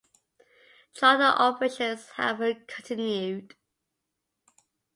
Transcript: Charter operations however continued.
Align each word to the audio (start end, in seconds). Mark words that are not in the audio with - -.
Charter 0.95 1.25
operations 1.37 2.07
however 2.15 2.55
continued. 2.67 3.53